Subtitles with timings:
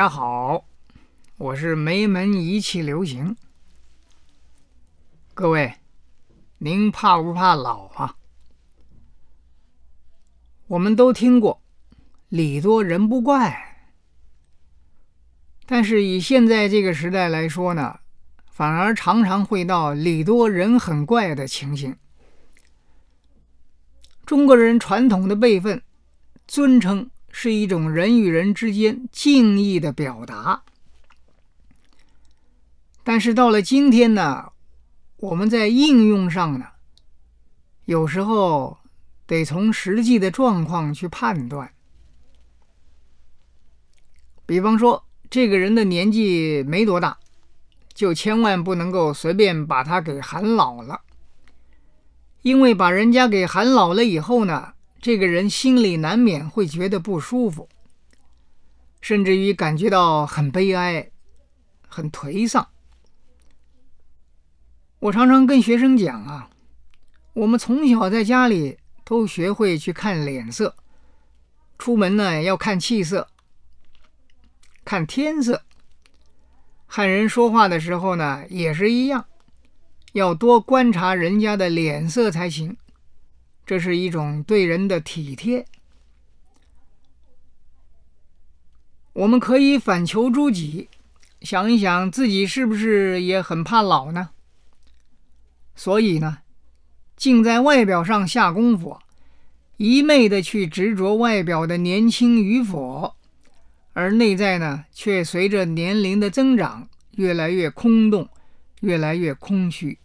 [0.00, 0.64] 大家好，
[1.36, 3.36] 我是梅门一气流行。
[5.34, 5.74] 各位，
[6.56, 8.16] 您怕不怕老啊？
[10.68, 11.60] 我们都听过
[12.30, 13.92] “礼多人不怪”，
[15.68, 18.00] 但是以现在这个时代来说呢，
[18.46, 21.94] 反而常常会到“礼多人很怪”的情形。
[24.24, 25.82] 中国人传统的辈分，
[26.46, 27.10] 尊称。
[27.30, 30.62] 是一种人与人之间敬意的表达，
[33.02, 34.52] 但是到了今天呢，
[35.16, 36.66] 我们在应用上呢，
[37.84, 38.78] 有时候
[39.26, 41.72] 得从实际的状况去判断。
[44.44, 47.18] 比方说，这个人的年纪没多大，
[47.94, 51.02] 就千万不能够随便把他给喊老了，
[52.42, 57.68] 因为把人家给喊老了以后呢，这个人心里难免会觉得不舒服，
[59.00, 61.10] 甚至于感觉到很悲哀、
[61.88, 62.68] 很颓丧。
[64.98, 66.50] 我常常跟学生讲啊，
[67.32, 70.76] 我们从小在家里都学会去看脸色，
[71.78, 73.26] 出门呢要看气色、
[74.84, 75.62] 看天色，
[76.84, 79.24] 和人说话的时候呢也是一样，
[80.12, 82.76] 要多观察人家的脸色才行。
[83.70, 85.64] 这是一种对人的体贴。
[89.12, 90.88] 我们可以反求诸己，
[91.42, 94.30] 想一想自己是不是也很怕老呢？
[95.76, 96.38] 所以呢，
[97.14, 98.98] 净在外表上下功夫，
[99.76, 103.14] 一味的去执着外表的年轻与否，
[103.92, 108.28] 而内在呢，却随着年龄的增长，越来越空洞，
[108.80, 109.96] 越来越空虚。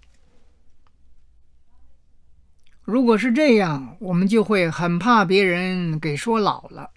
[2.86, 6.92] 如果是这样，我们就会很怕别人给说老了，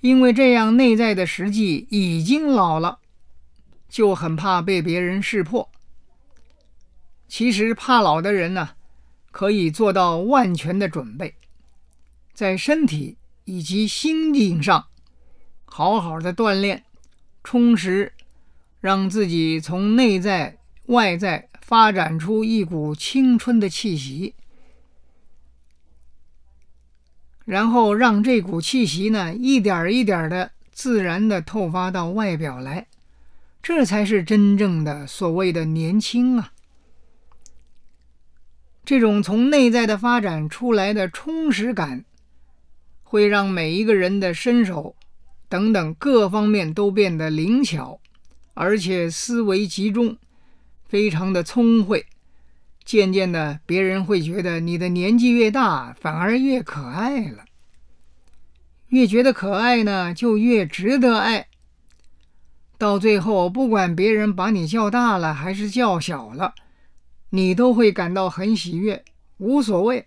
[0.00, 2.98] 因为这样内在的实际已经老了，
[3.90, 5.70] 就很怕被别人识破。
[7.28, 8.70] 其实怕老的人呢，
[9.30, 11.34] 可以做到万全的准备，
[12.32, 14.86] 在身体以及心境上
[15.66, 16.84] 好好的锻炼、
[17.42, 18.14] 充实，
[18.80, 24.34] 让自己从内在外在发展出一股青春的气息。
[27.44, 32.86] 然后让这股气息呢，一点一点的自然的透发到外表来，
[33.62, 36.52] 这才是真正的所谓的年轻啊！
[38.84, 42.04] 这种从内在的发展出来的充实感，
[43.02, 44.94] 会让每一个人的身手
[45.48, 48.00] 等等各方面都变得灵巧，
[48.54, 50.16] 而且思维集中，
[50.86, 52.06] 非常的聪慧。
[52.84, 57.44] 渐渐的，别人会觉得你的年纪越大，反而越可爱了。
[58.88, 61.48] 越觉得可爱呢，就越值得爱。
[62.76, 66.54] 到最后，不管别人把你叫大了还是叫小了，
[67.30, 69.02] 你都会感到很喜悦，
[69.38, 70.06] 无所谓，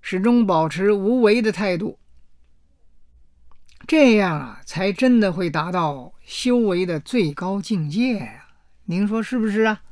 [0.00, 1.98] 始终保持无为的态度。
[3.86, 8.48] 这样啊，才真的会达到修为的最高境界呀！
[8.84, 9.82] 您说是不是啊？